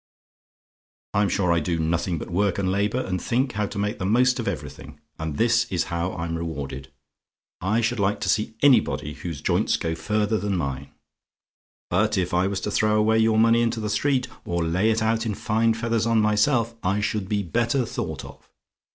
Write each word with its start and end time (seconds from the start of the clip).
"I'm 1.13 1.29
sure 1.29 1.53
I 1.53 1.59
do 1.59 1.77
nothing 1.77 2.17
but 2.17 2.31
work 2.31 2.57
and 2.57 2.71
labour, 2.71 3.05
and 3.05 3.21
think 3.21 3.51
how 3.51 3.67
to 3.67 3.77
make 3.77 3.99
the 3.99 4.05
most 4.07 4.39
of 4.39 4.47
everything; 4.47 4.99
and 5.19 5.37
this 5.37 5.65
is 5.71 5.83
how 5.93 6.13
I'm 6.13 6.35
rewarded. 6.35 6.91
I 7.61 7.81
should 7.81 7.99
like 7.99 8.19
to 8.21 8.29
see 8.29 8.55
anybody 8.63 9.13
whose 9.13 9.41
joints 9.43 9.77
go 9.77 9.93
further 9.93 10.39
than 10.39 10.57
mine. 10.57 10.89
But 11.91 12.17
if 12.17 12.33
I 12.33 12.47
was 12.47 12.61
to 12.61 12.71
throw 12.71 12.97
away 12.97 13.19
your 13.19 13.37
money 13.37 13.61
into 13.61 13.79
the 13.79 13.91
street, 13.91 14.27
or 14.43 14.63
lay 14.63 14.89
it 14.89 15.03
out 15.03 15.27
in 15.27 15.35
fine 15.35 15.75
feathers 15.75 16.07
on 16.07 16.19
myself, 16.19 16.73
I 16.81 16.99
should 16.99 17.29
be 17.29 17.43
better 17.43 17.85
thought 17.85 18.25
of. 18.25 18.49